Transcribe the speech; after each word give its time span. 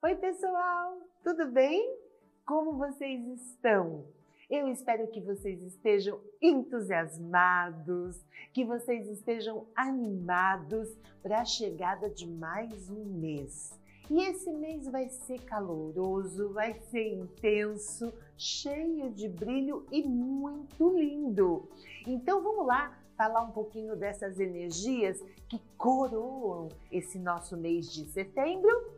Oi, 0.00 0.14
pessoal, 0.14 0.96
tudo 1.24 1.50
bem? 1.50 1.98
Como 2.46 2.78
vocês 2.78 3.20
estão? 3.26 4.04
Eu 4.48 4.68
espero 4.68 5.08
que 5.08 5.20
vocês 5.20 5.60
estejam 5.60 6.20
entusiasmados, 6.40 8.24
que 8.52 8.64
vocês 8.64 9.08
estejam 9.08 9.66
animados 9.74 10.96
para 11.20 11.40
a 11.40 11.44
chegada 11.44 12.08
de 12.08 12.28
mais 12.28 12.88
um 12.88 13.06
mês. 13.06 13.76
E 14.08 14.22
esse 14.22 14.52
mês 14.52 14.86
vai 14.86 15.08
ser 15.08 15.40
caloroso, 15.40 16.50
vai 16.50 16.74
ser 16.74 17.14
intenso, 17.14 18.14
cheio 18.36 19.10
de 19.10 19.28
brilho 19.28 19.84
e 19.90 20.04
muito 20.04 20.96
lindo. 20.96 21.68
Então 22.06 22.40
vamos 22.40 22.64
lá 22.68 22.96
falar 23.16 23.42
um 23.42 23.50
pouquinho 23.50 23.96
dessas 23.96 24.38
energias 24.38 25.20
que 25.48 25.60
coroam 25.76 26.68
esse 26.88 27.18
nosso 27.18 27.56
mês 27.56 27.92
de 27.92 28.04
setembro 28.04 28.96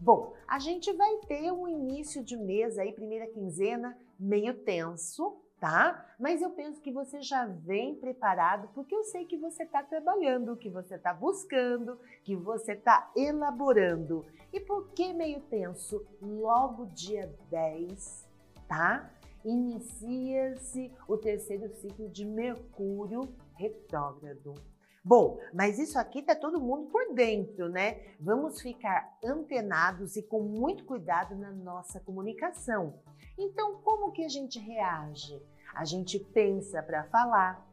Bom, 0.00 0.32
a 0.48 0.58
gente 0.58 0.90
vai 0.94 1.14
ter 1.28 1.52
um 1.52 1.68
início 1.68 2.24
de 2.24 2.34
mês 2.34 2.78
aí, 2.78 2.90
primeira 2.90 3.26
quinzena, 3.26 3.98
meio 4.18 4.54
tenso, 4.54 5.36
tá? 5.60 6.06
Mas 6.18 6.40
eu 6.40 6.48
penso 6.50 6.80
que 6.80 6.90
você 6.90 7.20
já 7.20 7.44
vem 7.44 7.94
preparado, 7.94 8.70
porque 8.74 8.94
eu 8.94 9.04
sei 9.04 9.26
que 9.26 9.36
você 9.36 9.64
está 9.64 9.82
trabalhando, 9.82 10.56
que 10.56 10.70
você 10.70 10.94
está 10.94 11.12
buscando, 11.12 11.98
que 12.24 12.34
você 12.34 12.72
está 12.72 13.12
elaborando. 13.14 14.24
E 14.50 14.58
por 14.58 14.88
que 14.92 15.12
meio 15.12 15.42
tenso? 15.42 16.02
Logo 16.22 16.86
dia 16.86 17.30
10, 17.50 18.26
tá? 18.66 19.12
Inicia-se 19.44 20.90
o 21.06 21.18
terceiro 21.18 21.68
ciclo 21.74 22.08
de 22.08 22.24
Mercúrio 22.24 23.28
retrógrado. 23.54 24.54
Bom, 25.02 25.38
mas 25.54 25.78
isso 25.78 25.98
aqui 25.98 26.22
tá 26.22 26.34
todo 26.34 26.60
mundo 26.60 26.90
por 26.90 27.14
dentro, 27.14 27.70
né? 27.70 28.00
Vamos 28.20 28.60
ficar 28.60 29.16
antenados 29.24 30.14
e 30.16 30.22
com 30.22 30.42
muito 30.42 30.84
cuidado 30.84 31.34
na 31.34 31.50
nossa 31.50 31.98
comunicação. 32.00 33.00
Então, 33.38 33.80
como 33.80 34.12
que 34.12 34.22
a 34.22 34.28
gente 34.28 34.58
reage? 34.58 35.40
A 35.74 35.86
gente 35.86 36.18
pensa 36.18 36.82
para 36.82 37.04
falar, 37.04 37.66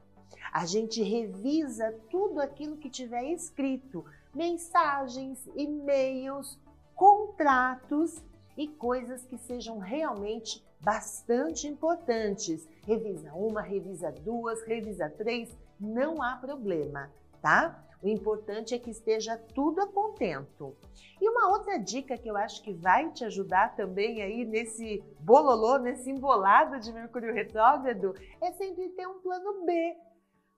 a 0.54 0.66
gente 0.66 1.04
revisa 1.04 1.94
tudo 2.10 2.40
aquilo 2.40 2.78
que 2.78 2.90
tiver 2.90 3.26
escrito, 3.26 4.06
mensagens, 4.34 5.46
e-mails, 5.54 6.58
contratos 6.96 8.24
e 8.56 8.70
coisas 8.70 9.26
que 9.26 9.38
sejam 9.38 9.80
realmente 9.80 10.66
bastante 10.80 11.68
importantes. 11.68 12.68
Revisa 12.86 13.34
uma, 13.34 13.62
revisa 13.62 14.12
duas, 14.12 14.64
revisa 14.64 15.10
três, 15.10 15.56
não 15.80 16.22
há 16.22 16.36
problema, 16.36 17.12
tá? 17.42 17.84
O 18.02 18.08
importante 18.08 18.76
é 18.76 18.80
que 18.80 18.92
esteja 18.92 19.38
tudo 19.56 19.82
a 19.82 19.88
contento. 19.88 20.76
E 21.20 21.28
uma 21.28 21.50
outra 21.50 21.78
dica 21.80 22.18
que 22.18 22.30
eu 22.30 22.38
acho 22.38 22.62
que 22.62 22.72
vai 22.74 23.10
te 23.12 23.26
ajudar 23.26 23.76
também 23.76 24.22
aí 24.22 24.46
nesse 24.46 25.04
bololô, 25.20 25.80
nesse 25.80 26.10
embolado 26.10 26.80
de 26.80 26.94
Mercúrio 26.94 27.34
retrógrado, 27.34 28.14
é 28.42 28.52
sempre 28.52 28.90
ter 28.90 29.08
um 29.08 29.20
plano 29.20 29.66
B. 29.66 29.98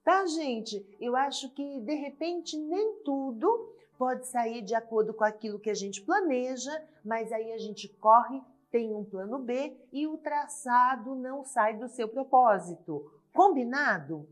Tá, 0.03 0.25
gente? 0.25 0.85
Eu 0.99 1.15
acho 1.15 1.49
que 1.53 1.79
de 1.81 1.95
repente 1.95 2.57
nem 2.57 3.01
tudo 3.03 3.73
pode 3.97 4.27
sair 4.27 4.61
de 4.61 4.75
acordo 4.75 5.13
com 5.13 5.23
aquilo 5.23 5.59
que 5.59 5.69
a 5.69 5.73
gente 5.73 6.01
planeja, 6.01 6.71
mas 7.03 7.31
aí 7.31 7.51
a 7.51 7.57
gente 7.57 7.87
corre, 7.87 8.41
tem 8.71 8.93
um 8.93 9.03
plano 9.03 9.39
B 9.39 9.77
e 9.91 10.07
o 10.07 10.17
traçado 10.17 11.15
não 11.15 11.43
sai 11.43 11.77
do 11.77 11.87
seu 11.87 12.07
propósito. 12.07 13.11
Combinado? 13.33 14.27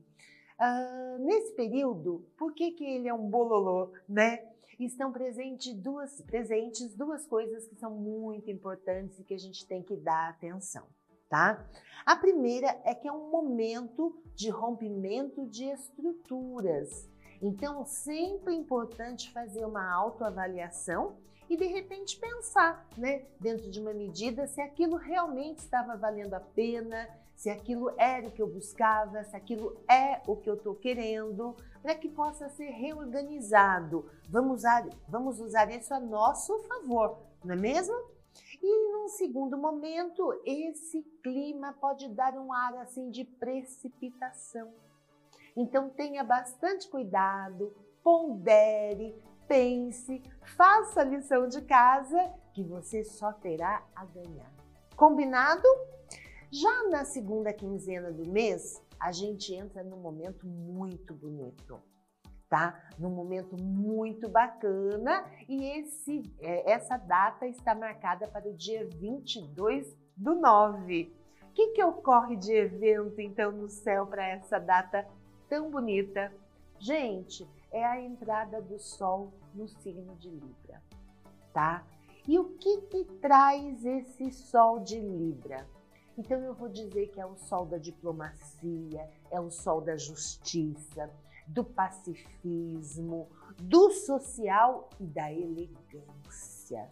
Uh, 0.59 1.19
nesse 1.19 1.53
período, 1.53 2.25
por 2.38 2.53
que, 2.53 2.72
que 2.72 2.83
ele 2.83 3.08
é 3.08 3.13
um 3.13 3.30
bololô, 3.30 3.91
né? 4.09 4.44
Estão 4.80 5.11
presente 5.11 5.73
duas, 5.73 6.22
presentes 6.22 6.95
duas 6.95 7.25
coisas 7.25 7.67
que 7.67 7.75
são 7.75 7.91
muito 7.91 8.49
importantes 8.49 9.19
e 9.19 9.23
que 9.23 9.33
a 9.33 9.39
gente 9.39 9.66
tem 9.67 9.83
que 9.83 9.95
dar 9.95 10.30
atenção, 10.30 10.86
tá? 11.30 11.66
A 12.05 12.16
primeira 12.16 12.80
é 12.83 12.94
que 12.95 13.08
é 13.08 13.11
um 13.11 13.30
momento 13.30 14.19
de 14.36 14.49
rompimento 14.49 15.45
de 15.47 15.66
estruturas. 15.66 17.08
Então, 17.42 17.86
sempre 17.86 18.54
é 18.54 18.58
importante 18.58 19.31
fazer 19.31 19.65
uma 19.65 19.92
autoavaliação 19.93 21.17
e 21.49 21.55
de 21.55 21.65
repente 21.65 22.17
pensar, 22.17 22.85
né, 22.97 23.25
dentro 23.39 23.69
de 23.69 23.80
uma 23.80 23.93
medida, 23.93 24.47
se 24.47 24.61
aquilo 24.61 24.97
realmente 24.97 25.59
estava 25.59 25.95
valendo 25.95 26.33
a 26.33 26.39
pena, 26.39 27.08
se 27.35 27.49
aquilo 27.49 27.93
era 27.97 28.27
o 28.27 28.31
que 28.31 28.41
eu 28.41 28.47
buscava, 28.47 29.23
se 29.23 29.35
aquilo 29.35 29.77
é 29.87 30.21
o 30.27 30.36
que 30.36 30.49
eu 30.49 30.55
estou 30.55 30.75
querendo, 30.75 31.55
para 31.81 31.95
que 31.95 32.09
possa 32.09 32.49
ser 32.49 32.69
reorganizado. 32.71 34.09
Vamos 34.27 34.57
usar, 34.57 34.87
vamos 35.07 35.39
usar 35.39 35.71
isso 35.71 35.93
a 35.93 35.99
nosso 35.99 36.57
favor, 36.63 37.19
não 37.43 37.53
é 37.53 37.57
mesmo? 37.57 37.95
E 38.61 38.91
num 38.91 39.07
segundo 39.07 39.57
momento, 39.57 40.33
esse 40.45 41.02
clima 41.23 41.73
pode 41.80 42.09
dar 42.09 42.33
um 42.33 42.52
ar 42.52 42.75
assim 42.77 43.09
de 43.09 43.23
precipitação. 43.23 44.73
Então 45.55 45.89
tenha 45.89 46.23
bastante 46.23 46.87
cuidado, 46.87 47.73
pondere, 48.03 49.15
pense, 49.47 50.21
faça 50.55 51.02
a 51.02 51.03
lição 51.03 51.47
de 51.47 51.61
casa 51.61 52.31
que 52.53 52.63
você 52.63 53.03
só 53.03 53.31
terá 53.31 53.83
a 53.95 54.05
ganhar. 54.05 54.52
Combinado? 54.95 55.67
Já 56.52 56.89
na 56.89 57.05
segunda 57.05 57.53
quinzena 57.53 58.11
do 58.11 58.30
mês, 58.30 58.81
a 58.99 59.11
gente 59.11 59.53
entra 59.53 59.83
num 59.83 59.97
momento 59.97 60.47
muito 60.47 61.13
bonito, 61.13 61.80
tá? 62.49 62.89
Num 62.97 63.09
momento 63.09 63.61
muito 63.61 64.30
bacana 64.30 65.25
e 65.47 65.65
esse, 65.80 66.23
é, 66.39 66.71
essa 66.71 66.97
data 66.97 67.45
está 67.45 67.75
marcada 67.75 68.27
para 68.27 68.47
o 68.47 68.53
dia 68.53 68.87
22 68.87 69.95
do 70.15 70.36
9. 70.36 71.13
O 71.43 71.53
que, 71.53 71.67
que 71.69 71.83
ocorre 71.83 72.36
de 72.36 72.53
evento 72.53 73.19
então 73.19 73.52
no 73.52 73.69
céu 73.69 74.07
para 74.07 74.25
essa 74.25 74.59
data 74.59 75.07
tão 75.49 75.69
bonita? 75.69 76.31
Gente, 76.80 77.47
é 77.72 77.83
a 77.83 78.02
entrada 78.02 78.61
do 78.61 78.80
Sol 78.80 79.33
no 79.54 79.67
signo 79.67 80.16
de 80.16 80.30
Libra, 80.30 80.82
tá? 81.54 81.86
E 82.28 82.38
o 82.38 82.58
que, 82.58 82.82
que 82.82 83.05
traz 83.22 83.86
esse 83.86 84.32
Sol 84.32 84.80
de 84.80 85.00
Libra? 85.00 85.67
Então 86.17 86.39
eu 86.42 86.54
vou 86.54 86.67
dizer 86.67 87.10
que 87.10 87.22
é 87.22 87.26
o 87.26 87.36
sol 87.36 87.66
da 87.66 87.78
diplomacia, 87.78 89.08
é 89.30 89.39
o 89.39 89.52
sol 89.52 89.82
da 89.82 89.95
justiça, 89.95 91.11
do 91.48 91.64
pacifismo, 91.64 93.30
do 93.61 93.92
social 93.92 94.89
e 94.99 95.05
da 95.05 95.32
elegância. 95.32 96.89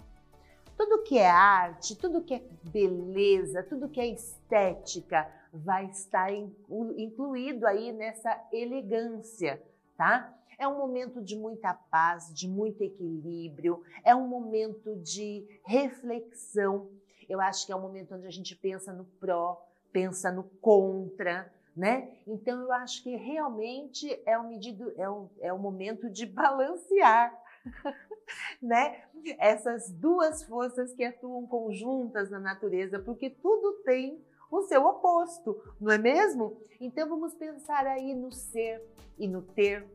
Tudo 0.77 1.03
que 1.03 1.17
é 1.17 1.29
arte, 1.29 1.95
tudo 1.95 2.21
que 2.21 2.35
é 2.35 2.43
beleza, 2.69 3.63
tudo 3.63 3.89
que 3.89 3.99
é 3.99 4.07
estética 4.07 5.27
vai 5.51 5.85
estar 5.85 6.31
incluído 6.31 7.65
aí 7.65 7.91
nessa 7.93 8.39
elegância, 8.51 9.61
tá? 9.97 10.33
É 10.57 10.67
um 10.67 10.77
momento 10.77 11.21
de 11.21 11.35
muita 11.35 11.73
paz, 11.73 12.33
de 12.33 12.47
muito 12.47 12.81
equilíbrio, 12.83 13.81
é 14.03 14.15
um 14.15 14.27
momento 14.27 14.95
de 14.97 15.45
reflexão 15.63 16.89
eu 17.27 17.41
acho 17.41 17.65
que 17.65 17.71
é 17.71 17.75
o 17.75 17.81
momento 17.81 18.15
onde 18.15 18.27
a 18.27 18.31
gente 18.31 18.55
pensa 18.55 18.93
no 18.93 19.05
pró, 19.19 19.61
pensa 19.91 20.31
no 20.31 20.43
contra, 20.43 21.51
né? 21.75 22.17
Então 22.25 22.61
eu 22.61 22.71
acho 22.71 23.03
que 23.03 23.15
realmente 23.15 24.21
é 24.25 24.37
o 24.37 24.47
medido, 24.47 24.93
é 24.95 25.09
o, 25.09 25.29
é 25.39 25.51
o 25.51 25.59
momento 25.59 26.09
de 26.09 26.25
balancear, 26.25 27.35
né? 28.61 29.03
Essas 29.39 29.89
duas 29.91 30.43
forças 30.43 30.93
que 30.93 31.03
atuam 31.03 31.45
conjuntas 31.47 32.29
na 32.29 32.39
natureza, 32.39 32.99
porque 32.99 33.29
tudo 33.29 33.81
tem 33.83 34.23
o 34.51 34.61
seu 34.63 34.85
oposto, 34.85 35.59
não 35.81 35.91
é 35.91 35.97
mesmo? 35.97 36.57
Então 36.79 37.09
vamos 37.09 37.33
pensar 37.33 37.85
aí 37.87 38.13
no 38.13 38.31
ser 38.31 38.81
e 39.17 39.27
no 39.27 39.41
ter, 39.41 39.85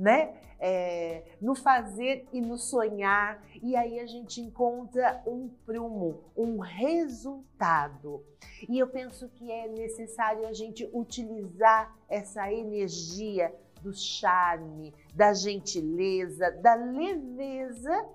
né? 0.00 0.34
É, 0.58 1.22
no 1.40 1.54
fazer 1.54 2.26
e 2.32 2.40
no 2.40 2.58
sonhar, 2.58 3.42
e 3.62 3.76
aí 3.76 3.98
a 3.98 4.06
gente 4.06 4.40
encontra 4.40 5.22
um 5.26 5.48
prumo, 5.64 6.24
um 6.36 6.58
resultado. 6.58 8.24
E 8.68 8.78
eu 8.78 8.88
penso 8.88 9.28
que 9.28 9.50
é 9.50 9.68
necessário 9.68 10.46
a 10.46 10.52
gente 10.52 10.88
utilizar 10.92 11.96
essa 12.08 12.52
energia 12.52 13.54
do 13.80 13.94
charme, 13.94 14.94
da 15.14 15.32
gentileza, 15.32 16.50
da 16.50 16.74
leveza 16.74 18.06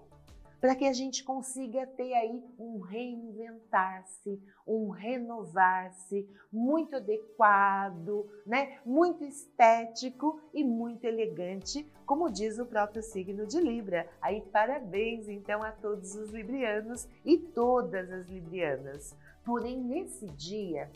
para 0.65 0.75
que 0.75 0.85
a 0.85 0.93
gente 0.93 1.23
consiga 1.23 1.85
ter 1.85 2.11
aí 2.15 2.43
um 2.57 2.79
reinventar-se, 2.79 4.41
um 4.65 4.89
renovar-se 4.89 6.27
muito 6.51 6.95
adequado, 6.95 8.27
né? 8.47 8.79
Muito 8.83 9.23
estético 9.23 10.41
e 10.51 10.63
muito 10.63 11.05
elegante, 11.05 11.87
como 12.03 12.31
diz 12.31 12.57
o 12.57 12.65
próprio 12.65 13.03
signo 13.03 13.45
de 13.45 13.59
Libra. 13.59 14.09
Aí 14.19 14.41
parabéns 14.41 15.29
então 15.29 15.61
a 15.61 15.71
todos 15.71 16.15
os 16.15 16.31
librianos 16.31 17.07
e 17.23 17.37
todas 17.37 18.11
as 18.11 18.27
librianas. 18.27 19.15
Porém, 19.45 19.79
nesse 19.79 20.25
dia, 20.31 20.89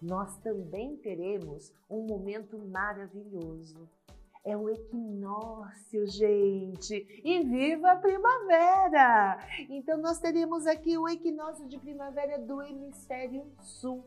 nós 0.00 0.38
também 0.38 0.96
teremos 0.96 1.70
um 1.90 2.06
momento 2.06 2.58
maravilhoso. 2.58 3.86
É 4.44 4.56
o 4.56 4.68
equinócio, 4.68 6.06
gente. 6.06 7.06
E 7.24 7.40
viva 7.44 7.92
a 7.92 7.96
primavera! 7.96 9.38
Então, 9.68 9.98
nós 9.98 10.18
teremos 10.18 10.66
aqui 10.66 10.98
o 10.98 11.08
equinócio 11.08 11.66
de 11.68 11.78
primavera 11.78 12.38
do 12.38 12.60
hemisfério 12.60 13.46
sul. 13.60 14.04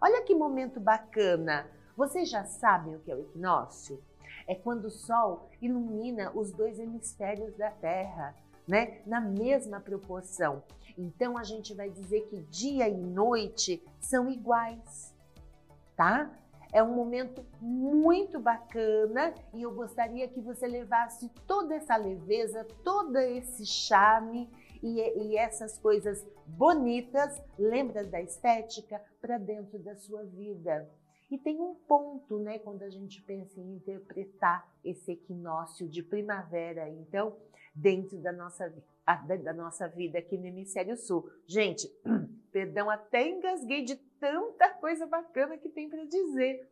Olha 0.00 0.22
que 0.22 0.34
momento 0.34 0.80
bacana! 0.80 1.70
Vocês 1.96 2.28
já 2.28 2.44
sabem 2.44 2.96
o 2.96 3.00
que 3.00 3.12
é 3.12 3.14
o 3.14 3.20
equinócio? 3.20 4.02
É 4.46 4.54
quando 4.54 4.86
o 4.86 4.90
Sol 4.90 5.48
ilumina 5.60 6.32
os 6.34 6.50
dois 6.50 6.78
hemisférios 6.78 7.54
da 7.56 7.70
Terra, 7.70 8.34
né? 8.66 9.02
Na 9.06 9.20
mesma 9.20 9.78
proporção. 9.80 10.62
Então, 10.98 11.38
a 11.38 11.44
gente 11.44 11.74
vai 11.74 11.90
dizer 11.90 12.22
que 12.22 12.40
dia 12.42 12.88
e 12.88 12.96
noite 12.96 13.84
são 14.00 14.28
iguais, 14.28 15.14
tá? 15.94 16.30
É 16.72 16.82
um 16.82 16.94
momento 16.94 17.44
muito 17.60 18.38
bacana 18.38 19.34
e 19.52 19.62
eu 19.62 19.72
gostaria 19.72 20.28
que 20.28 20.40
você 20.40 20.66
levasse 20.66 21.28
toda 21.46 21.74
essa 21.74 21.96
leveza, 21.96 22.64
todo 22.84 23.16
esse 23.16 23.66
charme 23.66 24.48
e, 24.82 25.00
e 25.00 25.36
essas 25.36 25.78
coisas 25.78 26.24
bonitas, 26.46 27.40
lembra 27.58 28.04
da 28.04 28.20
estética, 28.20 29.02
para 29.20 29.36
dentro 29.38 29.78
da 29.78 29.96
sua 29.96 30.24
vida. 30.24 30.88
E 31.30 31.38
tem 31.38 31.60
um 31.60 31.74
ponto, 31.74 32.38
né, 32.38 32.58
quando 32.58 32.82
a 32.82 32.90
gente 32.90 33.22
pensa 33.22 33.60
em 33.60 33.74
interpretar 33.74 34.68
esse 34.84 35.12
equinócio 35.12 35.88
de 35.88 36.02
primavera, 36.02 36.88
então, 36.88 37.36
dentro 37.74 38.18
da 38.18 38.32
nossa, 38.32 38.72
da 39.42 39.52
nossa 39.52 39.86
vida 39.86 40.18
aqui 40.18 40.36
no 40.36 40.46
Hemisfério 40.46 40.96
Sul. 40.96 41.30
Gente, 41.46 41.88
perdão, 42.50 42.90
até 42.90 43.28
engasguei 43.28 43.84
de 43.84 43.96
tanta 44.20 44.68
coisa 44.74 45.06
bacana 45.06 45.58
que 45.58 45.68
tem 45.68 45.88
para 45.88 46.04
dizer. 46.04 46.70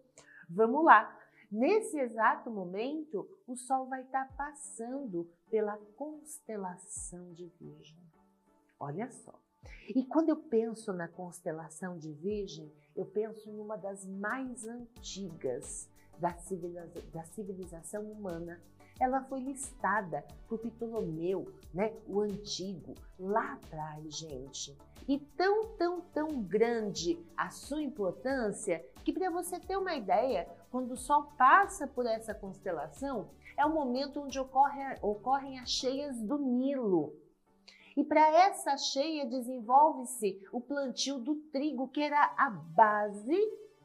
Vamos 0.49 0.85
lá. 0.85 1.19
Nesse 1.51 1.99
exato 1.99 2.51
momento, 2.51 3.27
o 3.47 3.57
Sol 3.57 3.87
vai 3.87 4.03
estar 4.03 4.31
passando 4.37 5.27
pela 5.51 5.79
constelação 5.97 7.33
de 7.33 7.47
Virgem. 7.59 7.99
Olha 8.79 9.11
só. 9.11 9.35
E 9.89 10.05
quando 10.05 10.29
eu 10.29 10.37
penso 10.37 10.93
na 10.93 11.09
constelação 11.09 11.99
de 11.99 12.13
Virgem, 12.13 12.71
eu 12.95 13.07
penso 13.07 13.51
numa 13.51 13.77
das 13.77 14.07
mais 14.07 14.67
antigas 14.67 15.89
da, 16.19 16.35
da 17.13 17.25
civilização 17.25 18.05
humana. 18.11 18.61
Ela 19.01 19.23
foi 19.23 19.41
listada 19.41 20.25
por 20.49 20.59
Ptolomeu, 20.59 21.47
né, 21.73 21.93
o 22.07 22.21
antigo, 22.21 22.95
lá 23.19 23.55
atrás, 23.55 24.17
gente. 24.17 24.77
E 25.07 25.19
tão, 25.19 25.69
tão, 25.77 26.01
tão 26.01 26.43
grande 26.43 27.19
a 27.37 27.51
sua 27.51 27.83
importância 27.83 28.85
que, 29.05 29.13
para 29.13 29.31
você 29.31 29.59
ter 29.61 29.77
uma 29.77 29.95
ideia, 29.95 30.49
quando 30.71 30.93
o 30.93 30.97
Sol 30.97 31.33
passa 31.39 31.87
por 31.87 32.07
essa 32.07 32.35
constelação, 32.35 33.31
é 33.57 33.65
o 33.65 33.73
momento 33.73 34.21
onde 34.21 34.39
ocorre, 34.39 34.83
ocorrem 35.01 35.59
as 35.59 35.71
cheias 35.71 36.21
do 36.21 36.39
Nilo. 36.39 37.15
E 37.97 38.05
para 38.05 38.29
essa 38.47 38.77
cheia 38.77 39.27
desenvolve-se 39.27 40.41
o 40.53 40.61
plantio 40.61 41.19
do 41.19 41.35
trigo, 41.51 41.89
que 41.89 42.01
era 42.01 42.33
a 42.37 42.51
base 42.51 43.37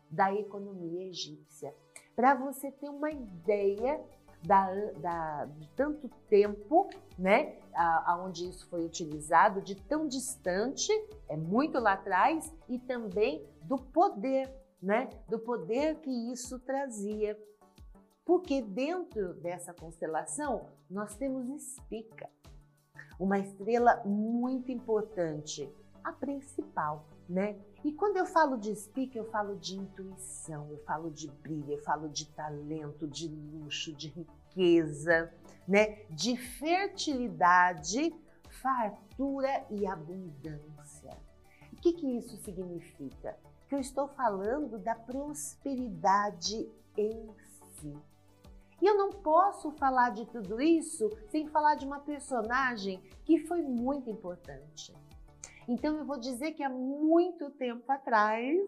da 0.10 0.32
economia 0.32 1.08
egípcia. 1.08 1.74
Para 2.16 2.36
você 2.36 2.72
ter 2.72 2.90
uma 2.90 3.10
ideia 3.10 4.00
da, 4.44 4.70
da, 5.00 5.46
de 5.46 5.68
tanto 5.70 6.10
tempo, 6.30 6.90
né, 7.18 7.58
aonde 8.06 8.50
isso 8.50 8.68
foi 8.68 8.86
utilizado, 8.86 9.62
de 9.62 9.76
tão 9.76 10.08
distante, 10.08 10.92
é 11.30 11.38
muito 11.38 11.80
lá 11.80 11.94
atrás, 11.94 12.54
e 12.68 12.78
também 12.80 13.48
do 13.62 13.78
poder, 13.78 14.54
né, 14.82 15.10
do 15.30 15.40
poder 15.40 16.00
que 16.02 16.12
isso 16.32 16.60
trazia. 16.60 17.40
Porque 18.26 18.62
dentro 18.62 19.34
dessa 19.36 19.74
constelação 19.74 20.70
nós 20.90 21.16
temos 21.16 21.48
Espica, 21.50 22.30
uma 23.20 23.40
estrela 23.40 24.02
muito 24.06 24.72
importante, 24.72 25.70
a 26.04 26.12
principal, 26.12 27.06
né? 27.34 27.58
E 27.84 27.92
quando 27.92 28.18
eu 28.18 28.26
falo 28.26 28.58
de 28.58 28.74
speak, 28.76 29.18
eu 29.18 29.26
falo 29.26 29.56
de 29.58 29.76
intuição, 29.76 30.70
eu 30.70 30.78
falo 30.86 31.10
de 31.10 31.28
brilho, 31.28 31.74
eu 31.74 31.80
falo 31.80 32.08
de 32.08 32.28
talento, 32.28 33.08
de 33.08 33.28
luxo, 33.28 33.92
de 33.92 34.08
riqueza, 34.10 35.34
né? 35.68 36.06
De 36.12 36.38
fertilidade, 36.38 38.16
fartura 38.62 39.66
e 39.72 39.86
abundância. 39.88 41.18
O 41.74 41.76
que, 41.78 41.94
que 41.94 42.18
isso 42.18 42.38
significa? 42.38 43.36
Que 43.68 43.76
eu 43.76 43.80
estou 43.80 44.08
falando 44.10 44.78
da 44.78 44.94
prosperidade 44.94 46.72
em 46.96 47.34
si. 47.74 47.98
E 48.80 48.86
eu 48.86 48.96
não 48.96 49.10
posso 49.10 49.72
falar 49.72 50.12
de 50.12 50.26
tudo 50.28 50.62
isso 50.62 51.10
sem 51.32 51.48
falar 51.48 51.76
de 51.76 51.86
uma 51.86 52.00
personagem 52.00 53.02
que 53.26 53.40
foi 53.40 53.62
muito 53.62 54.10
importante. 54.10 54.94
Então 55.68 55.98
eu 55.98 56.06
vou 56.06 56.20
dizer 56.20 56.52
que 56.52 56.64
há 56.64 56.70
muito 56.70 57.50
tempo 57.52 57.90
atrás, 57.92 58.60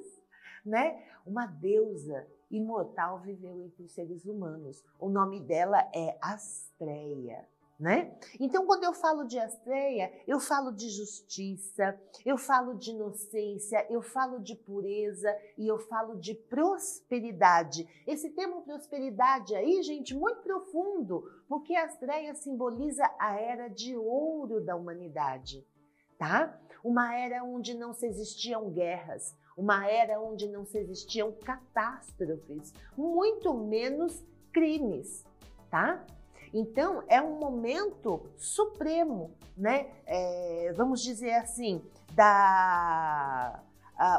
né, 0.66 1.04
uma 1.26 1.46
deusa 1.46 2.26
imortal 2.50 3.20
viveu 3.20 3.62
entre 3.62 3.84
os 3.84 3.92
seres 3.92 4.26
humanos. 4.26 4.84
O 5.00 5.10
nome 5.10 5.40
dela 5.40 5.80
é 5.94 6.18
Astreia. 6.22 7.48
Né? 7.78 8.18
Então, 8.40 8.66
quando 8.66 8.86
eu 8.86 8.94
falo 8.94 9.26
de 9.26 9.38
Astreia, 9.38 10.10
eu 10.26 10.40
falo 10.40 10.72
de 10.72 10.90
justiça, 10.90 12.00
eu 12.26 12.38
falo 12.38 12.74
de 12.76 12.92
inocência, 12.92 13.86
eu 13.90 14.02
falo 14.02 14.40
de 14.40 14.56
pureza 14.56 15.30
e 15.58 15.68
eu 15.68 15.78
falo 15.78 16.16
de 16.16 16.34
prosperidade. 16.34 17.86
Esse 18.08 18.30
termo 18.30 18.62
prosperidade 18.62 19.54
aí, 19.54 19.84
gente, 19.84 20.16
muito 20.16 20.42
profundo, 20.42 21.30
porque 21.50 21.76
Astreia 21.76 22.34
simboliza 22.34 23.04
a 23.20 23.38
era 23.38 23.68
de 23.68 23.94
ouro 23.98 24.62
da 24.62 24.78
humanidade, 24.78 25.68
tá? 26.18 26.60
uma 26.86 27.16
era 27.18 27.44
onde 27.44 27.74
não 27.74 27.96
se 27.96 28.06
existiam 28.06 28.70
guerras, 28.70 29.36
uma 29.58 29.90
era 29.90 30.22
onde 30.22 30.48
não 30.48 30.64
se 30.68 30.78
existiam 30.78 31.32
catástrofes, 31.32 32.72
muito 32.96 33.56
menos 33.56 34.24
crimes, 34.54 35.26
tá? 35.72 36.06
Então 36.54 37.04
é 37.08 37.20
um 37.20 37.40
momento 37.40 38.30
supremo, 38.38 39.32
né? 39.58 39.88
É, 40.06 40.74
vamos 40.78 41.02
dizer 41.02 41.34
assim, 41.34 41.82
da 42.14 43.64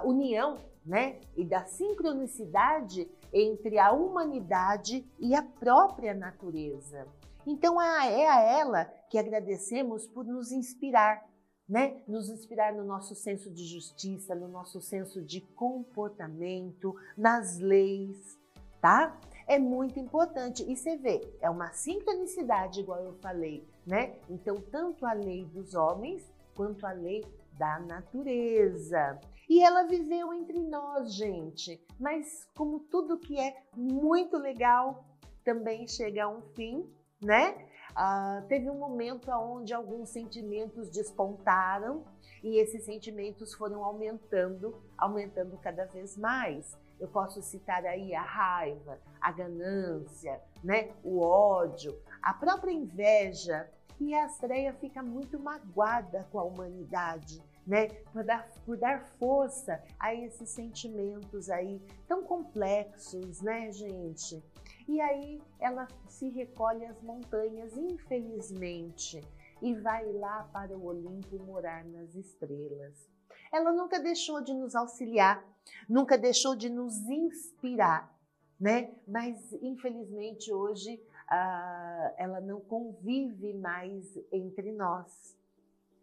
união, 0.04 0.58
né? 0.84 1.20
E 1.36 1.44
da 1.44 1.64
sincronicidade 1.66 3.08
entre 3.32 3.78
a 3.78 3.92
humanidade 3.92 5.08
e 5.20 5.36
a 5.36 5.42
própria 5.42 6.14
natureza. 6.14 7.06
Então 7.46 7.80
é 7.80 8.26
a 8.26 8.40
ela 8.40 8.86
que 9.08 9.16
agradecemos 9.16 10.04
por 10.04 10.24
nos 10.24 10.50
inspirar, 10.50 11.24
né? 11.68 12.00
Nos 12.06 12.28
inspirar 12.28 12.72
no 12.72 12.84
nosso 12.84 13.14
senso 13.14 13.50
de 13.50 13.64
justiça, 13.64 14.34
no 14.34 14.48
nosso 14.48 14.80
senso 14.80 15.22
de 15.22 15.40
comportamento, 15.40 16.94
nas 17.16 17.58
leis, 17.58 18.38
tá? 18.80 19.18
É 19.46 19.58
muito 19.58 19.98
importante. 19.98 20.64
E 20.68 20.76
você 20.76 20.96
vê, 20.96 21.20
é 21.40 21.50
uma 21.50 21.72
sincronicidade, 21.72 22.80
igual 22.80 23.02
eu 23.04 23.14
falei, 23.14 23.66
né? 23.86 24.16
Então, 24.28 24.56
tanto 24.56 25.06
a 25.06 25.12
lei 25.12 25.44
dos 25.44 25.74
homens 25.74 26.22
quanto 26.54 26.86
a 26.86 26.92
lei 26.92 27.24
da 27.58 27.78
natureza. 27.80 29.18
E 29.48 29.62
ela 29.62 29.84
viveu 29.84 30.32
entre 30.32 30.58
nós, 30.60 31.14
gente. 31.14 31.80
Mas 31.98 32.48
como 32.56 32.80
tudo 32.80 33.18
que 33.18 33.38
é 33.38 33.62
muito 33.76 34.36
legal 34.36 35.04
também 35.44 35.86
chega 35.86 36.24
a 36.24 36.28
um 36.28 36.42
fim, 36.54 36.84
né? 37.22 37.65
Ah, 37.98 38.42
teve 38.46 38.68
um 38.68 38.78
momento 38.78 39.30
onde 39.30 39.72
alguns 39.72 40.10
sentimentos 40.10 40.90
despontaram 40.90 42.04
e 42.42 42.58
esses 42.58 42.84
sentimentos 42.84 43.54
foram 43.54 43.82
aumentando, 43.82 44.76
aumentando 44.98 45.56
cada 45.56 45.86
vez 45.86 46.14
mais. 46.14 46.76
Eu 47.00 47.08
posso 47.08 47.40
citar 47.40 47.86
aí 47.86 48.14
a 48.14 48.20
raiva, 48.20 48.98
a 49.18 49.32
ganância, 49.32 50.38
né, 50.62 50.90
o 51.02 51.20
ódio, 51.20 51.98
a 52.20 52.34
própria 52.34 52.70
inveja. 52.70 53.66
E 53.98 54.14
a 54.14 54.26
Astreia 54.26 54.74
fica 54.74 55.02
muito 55.02 55.40
magoada 55.40 56.28
com 56.30 56.38
a 56.38 56.44
humanidade, 56.44 57.42
né, 57.66 57.88
por 58.12 58.22
dar, 58.22 58.46
por 58.66 58.76
dar 58.76 59.06
força 59.18 59.82
a 59.98 60.14
esses 60.14 60.50
sentimentos 60.50 61.48
aí 61.48 61.80
tão 62.06 62.22
complexos, 62.22 63.40
né, 63.40 63.72
gente? 63.72 64.44
E 64.88 65.00
aí 65.00 65.42
ela 65.58 65.88
se 66.06 66.28
recolhe 66.28 66.84
às 66.84 67.00
montanhas, 67.02 67.76
infelizmente, 67.76 69.20
e 69.60 69.74
vai 69.74 70.12
lá 70.12 70.44
para 70.52 70.76
o 70.76 70.84
Olimpo 70.86 71.38
morar 71.40 71.84
nas 71.84 72.14
estrelas. 72.14 73.08
Ela 73.52 73.72
nunca 73.72 73.98
deixou 73.98 74.40
de 74.40 74.54
nos 74.54 74.74
auxiliar, 74.74 75.44
nunca 75.88 76.16
deixou 76.16 76.54
de 76.54 76.68
nos 76.68 76.94
inspirar, 77.08 78.14
né? 78.60 78.94
Mas 79.06 79.52
infelizmente 79.54 80.52
hoje 80.52 81.02
ah, 81.28 82.14
ela 82.16 82.40
não 82.40 82.60
convive 82.60 83.54
mais 83.54 84.16
entre 84.30 84.72
nós. 84.72 85.36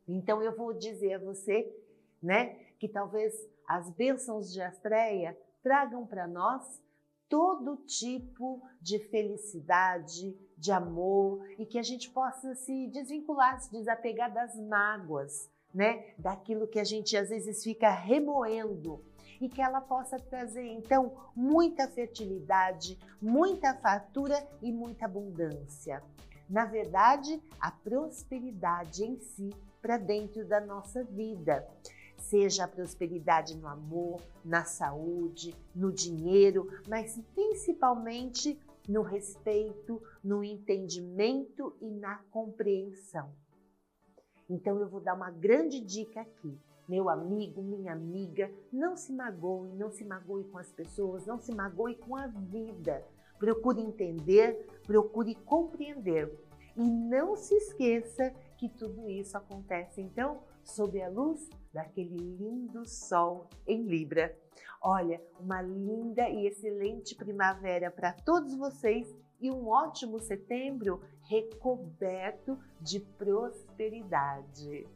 Então 0.07 0.41
eu 0.41 0.55
vou 0.55 0.73
dizer 0.73 1.13
a 1.13 1.19
você, 1.19 1.73
né, 2.21 2.55
que 2.77 2.89
talvez 2.89 3.33
as 3.67 3.89
bênçãos 3.91 4.51
de 4.51 4.61
Astreia 4.61 5.37
tragam 5.61 6.05
para 6.05 6.27
nós 6.27 6.81
todo 7.33 7.77
tipo 7.77 8.61
de 8.79 8.99
felicidade, 9.09 10.37
de 10.55 10.71
amor 10.71 11.43
e 11.57 11.65
que 11.65 11.79
a 11.79 11.81
gente 11.81 12.07
possa 12.11 12.53
se 12.53 12.85
desvincular, 12.89 13.59
se 13.59 13.71
desapegar 13.71 14.31
das 14.31 14.55
mágoas, 14.55 15.49
né? 15.73 16.13
Daquilo 16.15 16.67
que 16.67 16.79
a 16.79 16.83
gente 16.83 17.17
às 17.17 17.29
vezes 17.29 17.63
fica 17.63 17.89
remoendo 17.89 19.03
e 19.41 19.49
que 19.49 19.63
ela 19.63 19.81
possa 19.81 20.19
trazer 20.19 20.67
então 20.67 21.11
muita 21.35 21.87
fertilidade, 21.87 22.99
muita 23.19 23.73
fartura 23.77 24.47
e 24.61 24.71
muita 24.71 25.05
abundância. 25.05 26.03
Na 26.47 26.65
verdade, 26.65 27.41
a 27.59 27.71
prosperidade 27.71 29.05
em 29.05 29.19
si 29.19 29.49
para 29.81 29.97
dentro 29.97 30.47
da 30.47 30.61
nossa 30.61 31.03
vida 31.03 31.67
seja 32.24 32.63
a 32.63 32.68
prosperidade 32.68 33.58
no 33.58 33.68
amor, 33.68 34.22
na 34.44 34.63
saúde, 34.63 35.56
no 35.75 35.92
dinheiro, 35.92 36.68
mas 36.88 37.22
principalmente 37.36 38.60
no 38.88 39.01
respeito, 39.01 40.01
no 40.24 40.44
entendimento 40.44 41.75
e 41.82 41.89
na 41.89 42.18
compreensão. 42.32 43.32
Então 44.50 44.80
eu 44.80 44.88
vou 44.88 45.00
dar 45.00 45.15
uma 45.15 45.32
grande 45.32 45.80
dica 45.80 46.22
aqui. 46.22 46.58
Meu 46.88 47.10
amigo, 47.10 47.62
minha 47.62 47.94
amiga, 47.94 48.51
não 48.72 48.98
se 48.98 49.13
magoe, 49.13 49.72
não 49.74 49.89
se 49.89 50.03
magoe 50.03 50.44
com 50.46 50.58
as 50.58 50.72
pessoas, 50.72 51.25
não 51.25 51.39
se 51.39 51.53
magoe 51.53 51.96
com 51.96 52.15
a 52.15 52.27
vida. 52.27 53.06
Procure 53.39 53.82
entender, 53.82 54.68
procure 54.86 55.34
compreender. 55.36 56.38
E 56.75 56.84
não 56.84 57.36
se 57.36 57.56
esqueça 57.56 58.34
que 58.58 58.68
tudo 58.68 59.10
isso 59.10 59.38
acontece 59.38 60.01
então 60.01 60.42
sob 60.63 61.01
a 61.01 61.10
luz 61.10 61.50
daquele 61.74 62.17
lindo 62.17 62.88
sol 62.88 63.48
em 63.67 63.84
Libra. 63.84 64.38
Olha, 64.82 65.22
uma 65.39 65.62
linda 65.62 66.27
e 66.29 66.46
excelente 66.46 67.15
primavera 67.15 67.89
para 67.89 68.12
todos 68.12 68.55
vocês 68.55 69.08
e 69.39 69.50
um 69.50 69.67
ótimo 69.67 70.20
setembro 70.20 71.01
recoberto 71.24 72.58
de 72.82 73.00
prosperidade. 73.00 74.88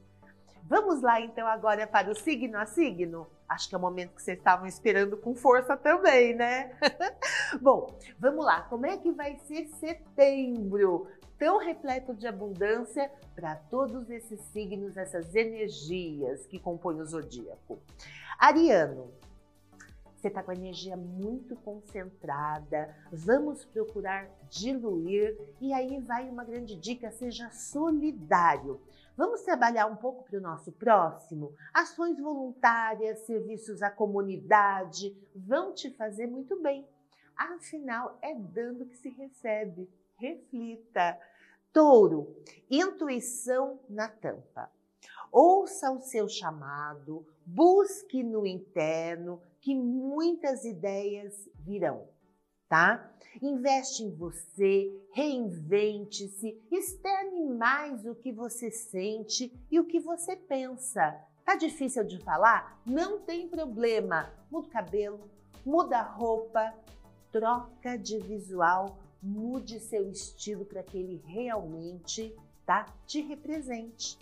Vamos 0.64 1.02
lá 1.02 1.22
então 1.22 1.48
agora 1.48 1.88
para 1.88 2.12
o 2.12 2.16
signo 2.16 2.58
a 2.58 2.66
signo? 2.66 3.28
Acho 3.48 3.70
que 3.70 3.76
é 3.76 3.78
o 3.78 3.82
momento 3.82 4.14
que 4.14 4.22
vocês 4.22 4.38
estavam 4.38 4.66
esperando 4.66 5.16
com 5.16 5.34
força 5.34 5.78
também, 5.78 6.36
né? 6.36 6.78
Bom, 7.62 7.98
vamos 8.20 8.44
lá. 8.44 8.62
Como 8.64 8.86
é 8.86 8.98
que 8.98 9.10
vai 9.12 9.38
ser 9.38 9.68
setembro? 9.68 11.08
Tão 11.38 11.60
repleto 11.60 12.16
de 12.16 12.28
abundância 12.28 13.12
para 13.36 13.56
todos 13.56 14.10
esses 14.10 14.40
signos, 14.46 14.98
essas 14.98 15.36
energias 15.36 16.46
que 16.48 16.60
compõem 16.60 17.00
o 17.00 17.06
zodíaco. 17.06 17.80
Ariano, 18.40 19.12
você 20.18 20.30
está 20.30 20.42
com 20.42 20.50
a 20.50 20.56
energia 20.56 20.98
muito 20.98 21.56
concentrada, 21.58 22.96
vamos 23.12 23.64
procurar 23.66 24.28
diluir 24.50 25.38
e 25.62 25.72
aí 25.74 26.00
vai 26.02 26.28
uma 26.28 26.44
grande 26.44 26.76
dica, 26.76 27.12
seja 27.12 27.52
solidário. 27.52 28.82
Vamos 29.16 29.42
trabalhar 29.44 29.86
um 29.86 29.96
pouco 29.96 30.24
para 30.24 30.40
o 30.40 30.42
nosso 30.42 30.72
próximo? 30.72 31.54
Ações 31.72 32.20
voluntárias, 32.20 33.26
serviços 33.28 33.84
à 33.84 33.92
comunidade 33.92 35.16
vão 35.36 35.74
te 35.74 35.92
fazer 35.92 36.26
muito 36.26 36.60
bem. 36.62 36.88
Afinal, 37.36 38.18
é 38.22 38.34
dando 38.34 38.88
que 38.88 38.98
se 38.98 39.10
recebe. 39.10 39.88
Reflita. 40.18 41.20
Touro, 41.72 42.36
intuição 42.70 43.80
na 43.90 44.08
tampa. 44.08 44.72
Ouça 45.32 45.92
o 45.92 46.02
seu 46.02 46.28
chamado, 46.28 47.26
busque 47.46 48.24
no 48.24 48.46
interno 48.48 49.42
que 49.60 49.76
muitas 49.76 50.66
ideias 50.66 51.50
virão 51.60 52.08
tá? 52.68 53.12
Investe 53.42 54.04
em 54.04 54.16
você, 54.16 54.92
reinvente-se, 55.12 56.60
externe 56.72 57.46
mais 57.46 58.06
o 58.06 58.16
que 58.16 58.32
você 58.32 58.72
sente 58.72 59.52
e 59.72 59.80
o 59.80 59.86
que 59.86 60.00
você 60.00 60.36
pensa. 60.36 61.16
Tá 61.46 61.56
difícil 61.56 62.04
de 62.04 62.20
falar? 62.20 62.82
Não 62.86 63.20
tem 63.20 63.48
problema. 63.48 64.34
Muda 64.52 64.68
o 64.68 64.70
cabelo, 64.70 65.30
muda 65.66 66.00
a 66.00 66.04
roupa, 66.04 66.74
troca 67.32 67.98
de 67.98 68.20
visual, 68.20 68.98
mude 69.22 69.80
seu 69.80 70.10
estilo 70.10 70.66
para 70.66 70.84
que 70.84 70.98
ele 70.98 71.22
realmente 71.26 72.36
tá, 72.66 72.86
te 73.06 73.22
represente. 73.22 74.18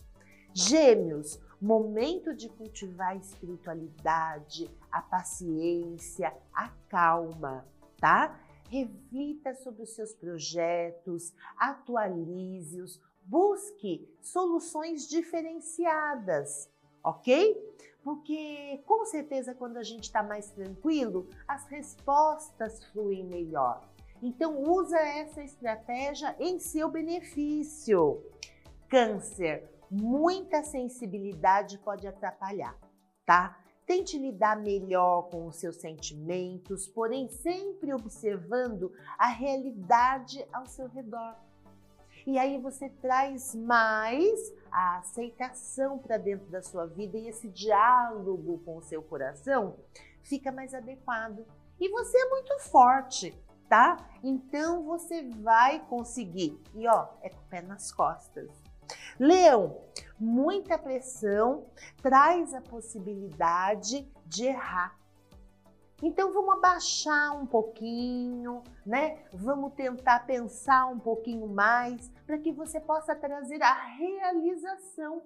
Gêmeos, 0.54 1.40
momento 1.62 2.34
de 2.34 2.48
cultivar 2.50 3.12
a 3.12 3.16
espiritualidade, 3.16 4.70
a 4.92 5.02
paciência, 5.02 6.34
a 6.54 6.70
calma 6.90 7.66
tá? 8.00 8.40
Reflita 8.70 9.54
sobre 9.56 9.84
os 9.84 9.94
seus 9.94 10.14
projetos, 10.14 11.34
atualize-os, 11.58 13.02
busque 13.24 14.08
soluções 14.22 15.08
diferenciadas, 15.08 16.70
ok? 17.04 17.56
Porque 18.04 18.84
com 18.86 19.06
certeza 19.06 19.54
quando 19.54 19.78
a 19.78 19.84
gente 19.84 20.04
está 20.04 20.22
mais 20.22 20.52
tranquilo, 20.52 21.28
as 21.48 21.66
respostas 21.68 22.84
fluem 22.86 23.24
melhor. 23.24 23.88
Então 24.22 24.62
usa 24.64 24.98
essa 24.98 25.44
estratégia 25.44 26.36
em 26.40 26.60
seu 26.60 26.90
benefício. 26.90 28.24
Câncer, 28.90 29.70
muita 29.90 30.64
sensibilidade 30.64 31.78
pode 31.80 32.08
atrapalhar, 32.08 32.78
tá? 33.26 33.60
Tente 33.86 34.18
lidar 34.18 34.58
melhor 34.58 35.30
com 35.30 35.46
os 35.48 35.58
seus 35.58 35.76
sentimentos, 35.76 36.88
porém 36.88 37.30
sempre 37.30 37.94
observando 37.94 38.92
a 39.18 39.28
realidade 39.28 40.44
ao 40.52 40.66
seu 40.66 40.88
redor. 40.88 41.36
E 42.26 42.40
aí 42.40 42.60
você 42.60 42.90
traz 42.90 43.54
mais 43.54 44.52
a 44.72 44.98
aceitação 44.98 46.00
para 46.00 46.18
dentro 46.18 46.48
da 46.48 46.64
sua 46.64 46.88
vida 46.88 47.16
e 47.18 47.28
esse 47.28 47.48
diálogo 47.48 48.60
com 48.66 48.78
o 48.78 48.82
seu 48.82 49.04
coração 49.04 49.78
fica 50.24 50.52
mais 50.52 50.74
adequado. 50.74 51.46
E 51.80 51.88
você 51.90 52.18
é 52.18 52.30
muito 52.30 52.60
forte, 52.62 53.38
tá? 53.70 53.98
Então 54.24 54.84
você 54.84 55.24
vai 55.42 55.80
conseguir. 55.88 56.60
E 56.74 56.88
ó, 56.88 57.08
é 57.22 57.30
com 57.30 57.40
o 57.40 57.50
pé 57.50 57.62
nas 57.62 57.92
costas. 57.92 58.50
Leão, 59.20 59.82
muita 60.20 60.78
pressão 60.78 61.66
traz 62.02 62.54
a 62.54 62.62
possibilidade 62.62 64.10
de 64.26 64.46
errar. 64.46 64.98
Então 66.04 66.34
vamos 66.34 66.56
abaixar 66.56 67.40
um 67.42 67.46
pouquinho, 67.46 68.62
né? 68.86 69.24
Vamos 69.34 69.74
tentar 69.74 70.26
pensar 70.26 70.88
um 70.88 71.00
pouquinho 71.00 71.48
mais 71.48 72.12
para 72.28 72.38
que 72.38 72.52
você 72.52 72.80
possa 72.80 73.16
trazer 73.16 73.62
a 73.64 73.74
realização, 73.74 75.22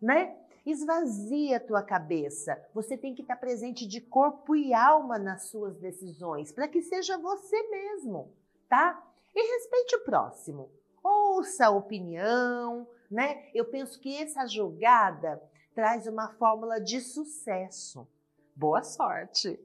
né? 0.00 0.34
Esvazia 0.66 1.58
a 1.58 1.60
tua 1.60 1.80
cabeça. 1.80 2.60
Você 2.74 2.98
tem 2.98 3.14
que 3.14 3.22
estar 3.22 3.36
presente 3.36 3.86
de 3.86 4.00
corpo 4.00 4.56
e 4.56 4.74
alma 4.74 5.16
nas 5.16 5.44
suas 5.44 5.78
decisões, 5.78 6.50
para 6.50 6.66
que 6.66 6.82
seja 6.82 7.16
você 7.16 7.62
mesmo, 7.70 8.32
tá? 8.68 9.00
E 9.32 9.54
respeite 9.54 9.94
o 9.94 10.04
próximo. 10.04 10.68
Ouça 11.04 11.66
a 11.66 11.70
opinião, 11.70 12.84
né? 13.08 13.48
Eu 13.54 13.64
penso 13.66 14.00
que 14.00 14.20
essa 14.20 14.44
jogada 14.46 15.40
traz 15.72 16.08
uma 16.08 16.30
fórmula 16.34 16.80
de 16.80 17.00
sucesso. 17.00 18.08
Boa 18.56 18.82
sorte! 18.82 19.60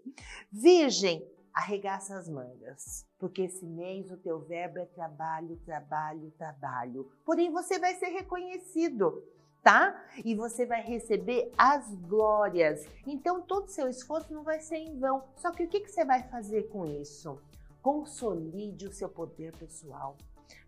Virgem, 0.51 1.27
arregaça 1.53 2.17
as 2.17 2.29
mangas, 2.29 3.07
porque 3.17 3.43
esse 3.43 3.65
mês 3.65 4.11
o 4.11 4.17
teu 4.17 4.39
verbo 4.39 4.79
é 4.79 4.85
trabalho, 4.85 5.57
trabalho, 5.65 6.31
trabalho. 6.37 7.11
Porém, 7.25 7.51
você 7.51 7.79
vai 7.79 7.95
ser 7.95 8.07
reconhecido, 8.07 9.23
tá? 9.63 10.03
E 10.23 10.35
você 10.35 10.65
vai 10.65 10.81
receber 10.81 11.51
as 11.57 11.93
glórias. 11.95 12.85
Então, 13.05 13.41
todo 13.41 13.65
o 13.65 13.71
seu 13.71 13.87
esforço 13.87 14.33
não 14.33 14.43
vai 14.43 14.59
ser 14.59 14.77
em 14.77 14.99
vão. 14.99 15.23
Só 15.35 15.51
que 15.51 15.63
o 15.63 15.67
que, 15.67 15.81
que 15.81 15.91
você 15.91 16.03
vai 16.03 16.23
fazer 16.23 16.69
com 16.69 16.85
isso? 16.85 17.39
Consolide 17.81 18.87
o 18.87 18.93
seu 18.93 19.09
poder 19.09 19.55
pessoal 19.57 20.15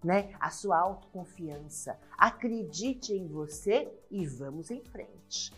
né? 0.04 0.34
A 0.40 0.50
sua 0.50 0.78
autoconfiança. 0.80 1.98
Acredite 2.18 3.14
em 3.14 3.28
você 3.28 3.92
e 4.12 4.26
vamos 4.26 4.70
em 4.70 4.84
frente. 4.84 5.54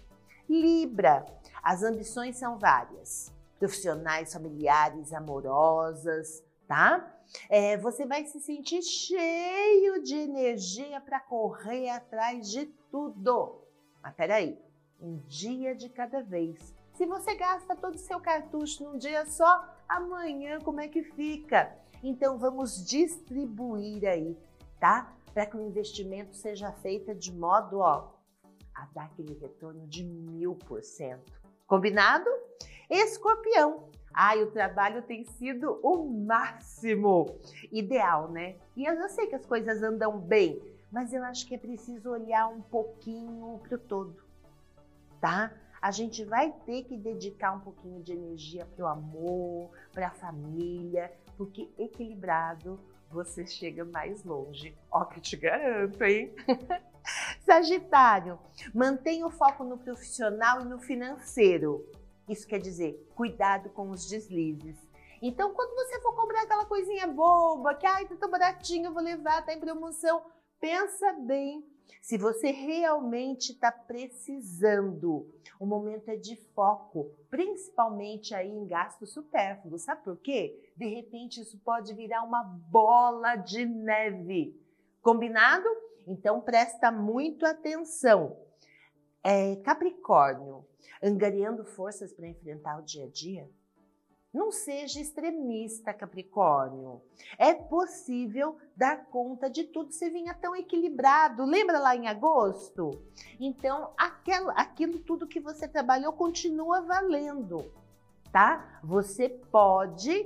Libra, 0.48 1.26
as 1.64 1.82
ambições 1.82 2.38
são 2.38 2.58
várias, 2.58 3.34
profissionais, 3.58 4.34
familiares, 4.34 5.12
amorosas, 5.12 6.44
tá? 6.68 7.12
É, 7.50 7.76
você 7.78 8.06
vai 8.06 8.24
se 8.26 8.40
sentir 8.40 8.84
cheio 8.84 10.04
de 10.04 10.16
energia 10.16 11.02
para 11.02 11.20
correr 11.20 11.90
atrás 11.90 12.50
de 12.50 12.68
tudo. 12.96 13.62
Mas 14.02 14.16
peraí, 14.16 14.58
um 15.02 15.18
dia 15.28 15.76
de 15.76 15.90
cada 15.90 16.24
vez. 16.24 16.74
Se 16.94 17.06
você 17.06 17.36
gasta 17.36 17.76
todo 17.76 17.96
o 17.96 18.00
seu 18.00 18.22
cartucho 18.22 18.86
num 18.86 18.98
dia 18.98 19.26
só, 19.26 19.68
amanhã 19.90 20.60
como 20.62 20.80
é 20.80 20.88
que 20.88 21.04
fica? 21.04 21.78
Então 22.02 22.38
vamos 22.38 22.86
distribuir 22.88 24.08
aí, 24.08 24.38
tá? 24.80 25.14
Para 25.34 25.46
que 25.46 25.58
o 25.58 25.68
investimento 25.68 26.38
seja 26.38 26.72
feito 26.72 27.14
de 27.14 27.34
modo, 27.34 27.80
ó, 27.80 28.14
a 28.74 28.86
dar 28.94 29.06
aquele 29.08 29.34
retorno 29.34 29.86
de 29.88 30.06
mil 30.06 30.56
por 30.56 30.82
cento. 30.82 31.34
Combinado? 31.68 32.30
Escorpião. 32.90 33.90
Ai, 34.14 34.42
o 34.42 34.52
trabalho 34.52 35.02
tem 35.02 35.26
sido 35.26 35.82
o 35.84 35.98
máximo. 36.06 37.42
Ideal, 37.74 38.32
né? 38.32 38.56
E 38.74 38.86
eu 38.86 38.96
já 38.96 39.10
sei 39.10 39.28
que 39.28 39.36
as 39.36 39.46
coisas 39.46 39.84
andam 39.84 40.18
bem, 40.18 40.62
mas 40.96 41.12
eu 41.12 41.22
acho 41.26 41.46
que 41.46 41.54
é 41.54 41.58
preciso 41.58 42.10
olhar 42.10 42.48
um 42.48 42.62
pouquinho 42.62 43.60
para 43.68 43.76
o 43.76 43.78
todo, 43.78 44.24
tá? 45.20 45.52
A 45.82 45.92
gente 45.92 46.24
vai 46.24 46.54
ter 46.66 46.86
que 46.86 46.96
dedicar 46.96 47.52
um 47.52 47.60
pouquinho 47.60 48.02
de 48.02 48.14
energia 48.14 48.66
para 48.66 48.86
o 48.86 48.88
amor, 48.88 49.72
para 49.92 50.08
a 50.08 50.12
família, 50.12 51.12
porque 51.36 51.70
equilibrado 51.78 52.80
você 53.12 53.46
chega 53.46 53.84
mais 53.84 54.24
longe. 54.24 54.74
Ó, 54.90 55.04
que 55.04 55.20
te 55.20 55.36
garanto, 55.36 56.02
hein? 56.02 56.34
Sagitário, 57.44 58.40
mantenha 58.74 59.28
o 59.28 59.32
foco 59.32 59.66
no 59.66 59.78
profissional 59.78 60.62
e 60.62 60.64
no 60.64 60.80
financeiro. 60.80 61.86
Isso 62.30 62.48
quer 62.48 62.60
dizer, 62.60 63.06
cuidado 63.14 63.70
com 63.72 63.90
os 63.90 64.08
deslizes. 64.08 64.78
Então, 65.22 65.54
quando 65.54 65.76
você 65.76 66.00
for 66.00 66.16
comprar 66.16 66.44
aquela 66.44 66.66
coisinha 66.66 67.06
boba, 67.06 67.76
que 67.76 67.86
ai, 67.86 68.08
tá 68.08 68.16
tão 68.16 68.32
baratinho, 68.32 68.86
eu 68.86 68.94
vou 68.94 69.04
levar, 69.04 69.46
tá 69.46 69.54
em 69.54 69.60
promoção, 69.60 70.24
pensa 70.66 71.14
bem 71.14 71.64
se 72.02 72.18
você 72.18 72.50
realmente 72.50 73.52
está 73.52 73.72
precisando. 73.72 75.32
O 75.60 75.66
momento 75.66 76.10
é 76.10 76.16
de 76.16 76.36
foco, 76.56 77.12
principalmente 77.30 78.34
aí 78.34 78.50
em 78.50 78.66
gastos 78.66 79.14
supérfluos. 79.14 79.84
Sabe 79.84 80.04
por 80.04 80.18
quê? 80.18 80.72
De 80.76 80.88
repente 80.88 81.40
isso 81.40 81.60
pode 81.60 81.94
virar 81.94 82.24
uma 82.24 82.44
bola 82.44 83.36
de 83.36 83.64
neve. 83.64 84.60
Combinado? 85.04 85.68
Então 86.08 86.42
presta 86.42 86.92
muito 86.92 87.46
atenção. 87.46 88.36
É, 89.24 89.58
Capricórnio, 89.58 90.66
angariando 91.02 91.64
forças 91.64 92.12
para 92.12 92.28
enfrentar 92.28 92.80
o 92.80 92.84
dia 92.84 93.06
a 93.06 93.08
dia? 93.08 93.48
Não 94.36 94.52
seja 94.52 95.00
extremista, 95.00 95.92
Capricórnio. 95.94 97.02
É 97.38 97.54
possível 97.54 98.58
dar 98.76 99.06
conta 99.06 99.50
de 99.50 99.64
tudo 99.64 99.94
se 99.94 100.10
vinha 100.10 100.34
tão 100.34 100.54
equilibrado. 100.54 101.46
Lembra 101.46 101.80
lá 101.80 101.96
em 101.96 102.10
agosto? 102.10 102.92
Então, 103.40 103.94
aquilo, 103.98 104.50
aquilo 104.50 105.00
tudo 105.00 105.26
que 105.26 105.40
você 105.40 105.70
trabalhou 105.70 106.12
continua 106.12 106.82
valendo, 106.82 107.72
tá? 108.30 108.82
Você 108.84 109.30
pode, 109.30 110.26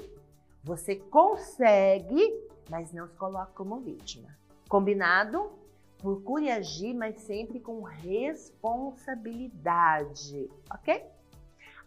você 0.63 0.95
consegue, 0.95 2.33
mas 2.67 2.91
não 2.91 3.07
se 3.07 3.15
coloque 3.15 3.53
como 3.53 3.79
vítima. 3.79 4.35
Combinado? 4.67 5.51
Procure 5.99 6.49
agir, 6.49 6.95
mas 6.95 7.21
sempre 7.21 7.59
com 7.59 7.83
responsabilidade, 7.83 10.49
ok? 10.71 11.05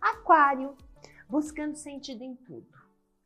Aquário 0.00 0.76
buscando 1.32 1.76
sentido 1.76 2.22
em 2.22 2.36
tudo. 2.36 2.68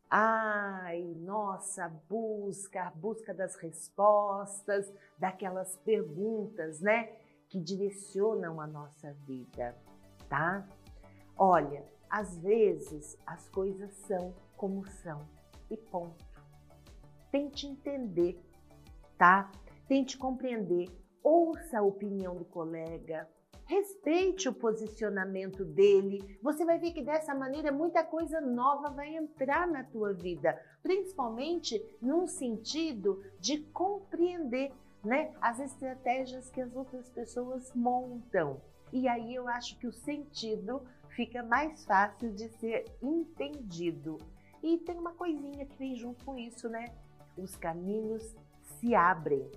Ai, 0.08 1.02
nossa, 1.18 1.88
busca, 2.08 2.92
busca 2.94 3.34
das 3.34 3.56
respostas, 3.56 4.94
daquelas 5.18 5.76
perguntas, 5.78 6.80
né, 6.80 7.16
que 7.48 7.60
direcionam 7.60 8.60
a 8.60 8.66
nossa 8.68 9.12
vida, 9.26 9.76
tá? 10.28 10.64
Olha, 11.36 11.84
às 12.08 12.38
vezes 12.38 13.18
as 13.26 13.48
coisas 13.48 13.92
são 14.06 14.32
como 14.56 14.86
são 14.86 15.26
e 15.68 15.76
ponto. 15.76 16.24
Tente 17.32 17.66
entender, 17.66 18.40
tá? 19.18 19.50
Tente 19.88 20.16
compreender. 20.16 20.88
Ouça 21.24 21.80
a 21.80 21.82
opinião 21.82 22.36
do 22.36 22.44
colega, 22.44 23.28
Respeite 23.66 24.48
o 24.48 24.54
posicionamento 24.54 25.64
dele. 25.64 26.38
Você 26.40 26.64
vai 26.64 26.78
ver 26.78 26.92
que 26.92 27.02
dessa 27.02 27.34
maneira 27.34 27.72
muita 27.72 28.04
coisa 28.04 28.40
nova 28.40 28.90
vai 28.90 29.16
entrar 29.16 29.66
na 29.66 29.82
tua 29.82 30.12
vida, 30.12 30.56
principalmente 30.82 31.84
num 32.00 32.28
sentido 32.28 33.24
de 33.40 33.58
compreender, 33.72 34.72
né, 35.04 35.32
as 35.40 35.58
estratégias 35.58 36.48
que 36.48 36.60
as 36.60 36.74
outras 36.76 37.08
pessoas 37.10 37.72
montam. 37.74 38.60
E 38.92 39.08
aí 39.08 39.34
eu 39.34 39.48
acho 39.48 39.76
que 39.78 39.86
o 39.88 39.92
sentido 39.92 40.82
fica 41.08 41.42
mais 41.42 41.84
fácil 41.84 42.32
de 42.32 42.48
ser 42.58 42.84
entendido. 43.02 44.18
E 44.62 44.78
tem 44.78 44.96
uma 44.96 45.12
coisinha 45.12 45.66
que 45.66 45.76
vem 45.76 45.96
junto 45.96 46.24
com 46.24 46.38
isso, 46.38 46.68
né? 46.68 46.94
Os 47.36 47.56
caminhos 47.56 48.36
se 48.62 48.94
abrem, 48.94 49.50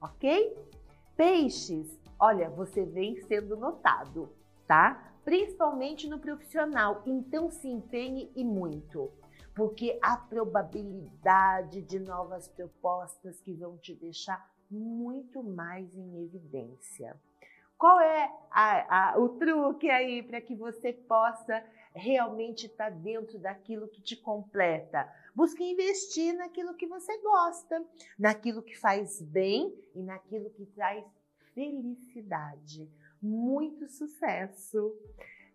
ok? 0.00 0.56
Peixes, 1.16 1.98
olha, 2.22 2.48
você 2.48 2.84
vem 2.84 3.20
sendo 3.22 3.56
notado, 3.56 4.32
tá? 4.64 5.12
Principalmente 5.24 6.08
no 6.08 6.20
profissional, 6.20 7.02
então 7.04 7.50
se 7.50 7.66
empenhe 7.66 8.30
e 8.36 8.44
muito, 8.44 9.10
porque 9.56 9.98
a 10.00 10.16
probabilidade 10.16 11.82
de 11.82 11.98
novas 11.98 12.46
propostas 12.46 13.40
que 13.40 13.52
vão 13.52 13.76
te 13.76 13.96
deixar 13.96 14.48
muito 14.70 15.42
mais 15.42 15.92
em 15.96 16.24
evidência. 16.24 17.20
Qual 17.76 18.00
é 18.00 18.32
a, 18.52 19.14
a, 19.14 19.18
o 19.18 19.30
truque 19.30 19.90
aí 19.90 20.22
para 20.22 20.40
que 20.40 20.54
você 20.54 20.92
possa 20.92 21.64
realmente 21.92 22.66
estar 22.66 22.90
tá 22.92 22.96
dentro 22.96 23.36
daquilo 23.40 23.88
que 23.88 24.00
te 24.00 24.14
completa? 24.16 25.12
Busque 25.34 25.64
investir 25.64 26.36
naquilo 26.36 26.74
que 26.74 26.86
você 26.86 27.18
gosta, 27.18 27.84
naquilo 28.16 28.62
que 28.62 28.78
faz 28.78 29.20
bem 29.20 29.74
e 29.92 30.02
naquilo 30.04 30.50
que 30.50 30.64
traz 30.66 31.04
felicidade. 31.54 32.88
Muito 33.20 33.88
sucesso! 33.88 34.96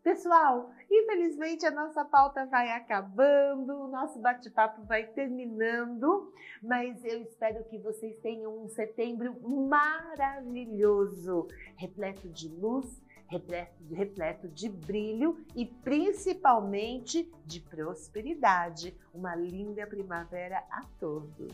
Pessoal, 0.08 0.72
infelizmente 0.90 1.66
a 1.66 1.72
nossa 1.72 2.06
pauta 2.06 2.46
vai 2.46 2.72
acabando, 2.72 3.74
o 3.74 3.90
nosso 3.90 4.18
bate-papo 4.20 4.82
vai 4.84 5.06
terminando, 5.08 6.32
mas 6.64 7.04
eu 7.04 7.22
espero 7.24 7.66
que 7.66 7.78
vocês 7.78 8.18
tenham 8.20 8.64
um 8.64 8.70
setembro 8.70 9.36
maravilhoso, 9.68 11.50
repleto 11.76 12.30
de 12.30 12.48
luz, 12.48 13.04
repleto, 13.28 13.84
repleto 13.92 14.48
de 14.48 14.70
brilho 14.70 15.46
e 15.54 15.66
principalmente 15.66 17.30
de 17.46 17.60
prosperidade. 17.60 18.96
Uma 19.14 19.36
linda 19.36 19.86
primavera 19.86 20.64
a 20.72 20.86
todos. 21.00 21.52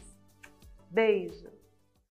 Beijo! 0.92 1.62